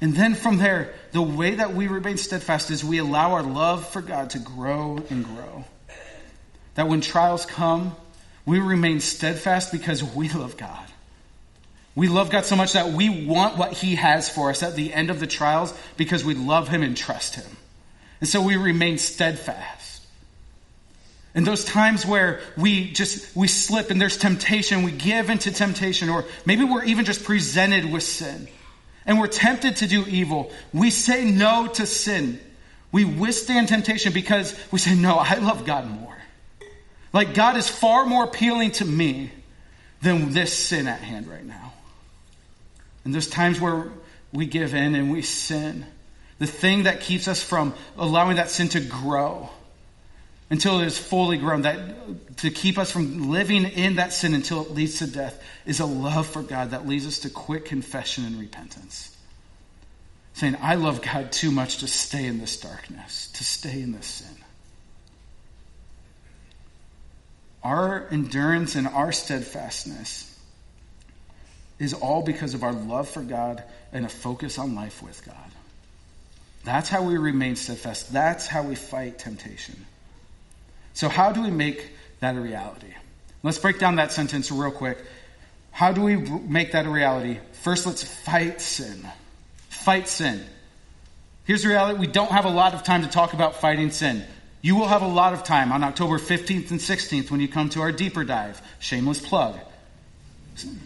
[0.00, 3.86] And then from there, the way that we remain steadfast is we allow our love
[3.88, 5.64] for God to grow and grow.
[6.74, 7.94] That when trials come,
[8.46, 10.86] we remain steadfast because we love God.
[11.94, 14.92] We love God so much that we want what He has for us at the
[14.94, 17.56] end of the trials because we love Him and trust Him.
[18.20, 20.06] And so we remain steadfast.
[21.34, 26.08] In those times where we just, we slip and there's temptation, we give into temptation,
[26.08, 28.48] or maybe we're even just presented with sin
[29.06, 32.40] and we're tempted to do evil, we say no to sin.
[32.92, 36.16] We withstand temptation because we say, no, I love God more.
[37.12, 39.30] Like God is far more appealing to me
[40.02, 41.72] than this sin at hand right now.
[43.04, 43.90] And there's times where
[44.32, 45.86] we give in and we sin.
[46.38, 49.50] The thing that keeps us from allowing that sin to grow
[50.50, 54.62] until it is fully grown, that to keep us from living in that sin until
[54.62, 58.24] it leads to death is a love for God that leads us to quick confession
[58.24, 59.16] and repentance.
[60.34, 64.06] Saying, I love God too much to stay in this darkness, to stay in this
[64.06, 64.36] sin.
[67.62, 70.26] Our endurance and our steadfastness
[71.78, 75.36] is all because of our love for God and a focus on life with God.
[76.64, 78.12] That's how we remain steadfast.
[78.12, 79.86] That's how we fight temptation.
[80.94, 82.94] So, how do we make that a reality?
[83.42, 84.98] Let's break down that sentence real quick.
[85.70, 87.38] How do we make that a reality?
[87.62, 89.06] First, let's fight sin.
[89.68, 90.44] Fight sin.
[91.44, 94.24] Here's the reality we don't have a lot of time to talk about fighting sin.
[94.62, 97.70] You will have a lot of time on October 15th and 16th when you come
[97.70, 98.60] to our deeper dive.
[98.78, 99.58] Shameless plug.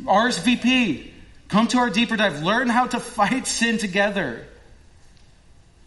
[0.05, 1.11] RSVP.
[1.49, 2.43] Come to our deeper dive.
[2.43, 4.47] Learn how to fight sin together.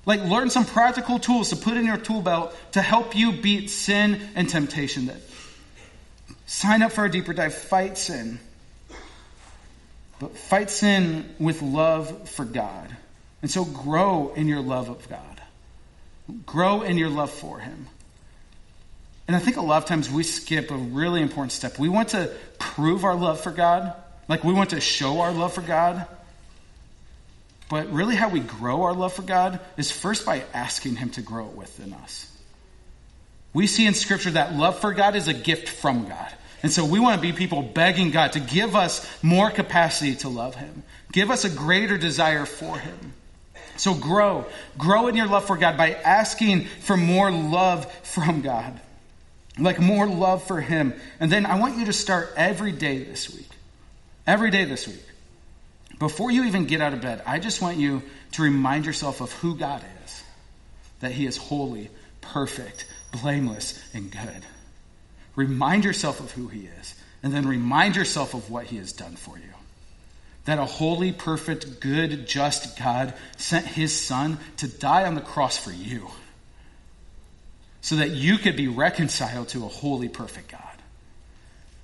[0.07, 3.69] Like, learn some practical tools to put in your tool belt to help you beat
[3.69, 5.07] sin and temptation.
[5.07, 5.17] That
[6.45, 8.39] sign up for a deeper dive, fight sin.
[10.19, 12.95] But fight sin with love for God.
[13.41, 15.41] And so grow in your love of God.
[16.45, 17.87] Grow in your love for Him.
[19.27, 21.77] And I think a lot of times we skip a really important step.
[21.77, 23.93] We want to prove our love for God,
[24.29, 26.07] like we want to show our love for God.
[27.69, 31.21] But really, how we grow our love for God is first by asking Him to
[31.21, 32.31] grow it within us.
[33.53, 36.31] We see in Scripture that love for God is a gift from God.
[36.63, 40.29] And so we want to be people begging God to give us more capacity to
[40.29, 43.13] love Him, give us a greater desire for Him.
[43.75, 44.45] So grow.
[44.77, 48.79] Grow in your love for God by asking for more love from God,
[49.59, 50.93] like more love for Him.
[51.19, 53.49] And then I want you to start every day this week.
[54.25, 55.06] Every day this week
[55.99, 59.31] before you even get out of bed, I just want you to remind yourself of
[59.33, 60.23] who God is
[60.99, 61.89] that He is holy,
[62.21, 64.45] perfect, blameless, and good.
[65.35, 69.15] Remind yourself of who He is, and then remind yourself of what He has done
[69.15, 69.43] for you.
[70.45, 75.57] That a holy, perfect, good, just God sent His Son to die on the cross
[75.57, 76.07] for you
[77.81, 80.66] so that you could be reconciled to a holy, perfect God.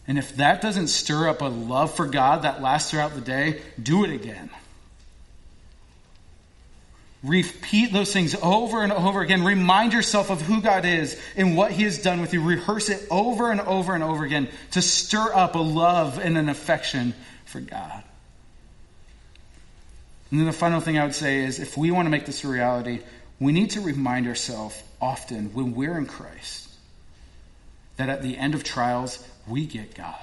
[0.08, 3.62] And if that doesn't stir up a love for God that lasts throughout the day,
[3.82, 4.50] do it again.
[7.24, 9.46] Repeat those things over and over again.
[9.46, 12.44] Remind yourself of who God is and what He has done with you.
[12.44, 16.50] Rehearse it over and over and over again to stir up a love and an
[16.50, 17.14] affection
[17.46, 18.04] for God.
[20.32, 22.44] And then the final thing I would say is if we want to make this
[22.44, 23.00] a reality,
[23.40, 26.73] we need to remind ourselves often when we're in Christ
[27.98, 30.16] that at the end of trials, we get God.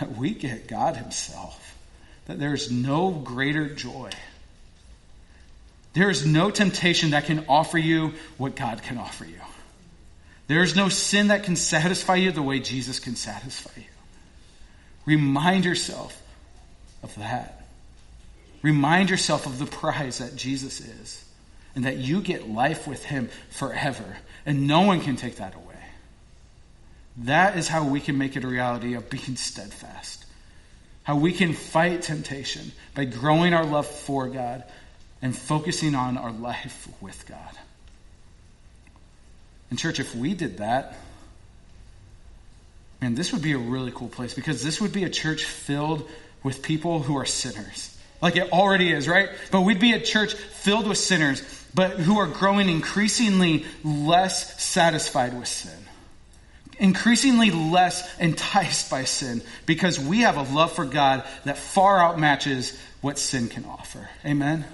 [0.00, 1.76] That we get God Himself.
[2.26, 4.10] That there's no greater joy.
[5.92, 9.40] There is no temptation that can offer you what God can offer you.
[10.46, 13.86] There is no sin that can satisfy you the way Jesus can satisfy you.
[15.04, 16.20] Remind yourself
[17.02, 17.66] of that.
[18.62, 21.24] Remind yourself of the prize that Jesus is
[21.74, 24.16] and that you get life with Him forever.
[24.46, 25.71] And no one can take that away.
[27.18, 30.24] That is how we can make it a reality of being steadfast.
[31.04, 34.62] how we can fight temptation by growing our love for God
[35.20, 37.58] and focusing on our life with God.
[39.70, 40.96] And, church, if we did that,
[43.00, 46.08] man, this would be a really cool place because this would be a church filled
[46.42, 47.98] with people who are sinners.
[48.20, 49.30] Like it already is, right?
[49.50, 51.42] But we'd be a church filled with sinners,
[51.74, 55.81] but who are growing increasingly less satisfied with sin
[56.78, 62.78] increasingly less enticed by sin because we have a love for God that far outmatches
[63.00, 64.08] what sin can offer.
[64.24, 64.64] Amen?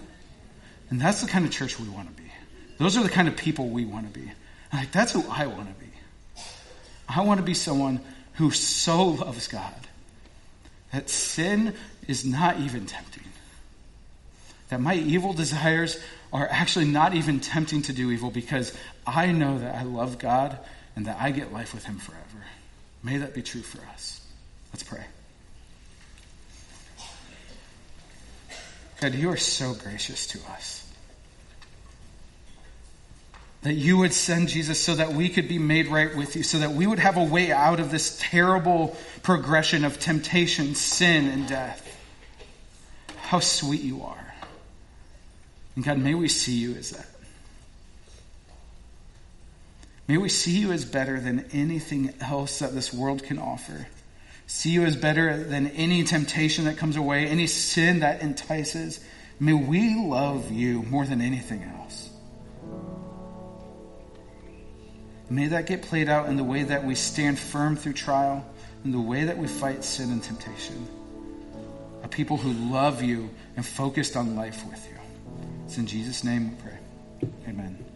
[0.90, 2.28] And that's the kind of church we want to be.
[2.78, 4.30] Those are the kind of people we want to be.
[4.72, 5.90] Like, that's who I want to be.
[7.08, 8.00] I want to be someone
[8.34, 9.74] who so loves God
[10.92, 11.74] that sin
[12.06, 13.24] is not even tempting.
[14.68, 15.98] That my evil desires
[16.32, 18.76] are actually not even tempting to do evil because
[19.06, 20.58] I know that I love God
[20.98, 22.44] and that I get life with him forever.
[23.04, 24.20] May that be true for us.
[24.72, 25.04] Let's pray.
[29.00, 30.92] God, you are so gracious to us.
[33.62, 36.58] That you would send Jesus so that we could be made right with you, so
[36.58, 41.46] that we would have a way out of this terrible progression of temptation, sin, and
[41.46, 41.96] death.
[43.18, 44.34] How sweet you are.
[45.76, 47.06] And God, may we see you as that.
[50.08, 53.86] May we see you as better than anything else that this world can offer.
[54.46, 59.00] See you as better than any temptation that comes away, any sin that entices.
[59.38, 62.08] May we love you more than anything else.
[65.28, 68.46] May that get played out in the way that we stand firm through trial,
[68.86, 70.88] in the way that we fight sin and temptation.
[72.02, 74.96] A people who love you and focused on life with you.
[75.66, 76.78] It's in Jesus' name we pray.
[77.46, 77.87] Amen.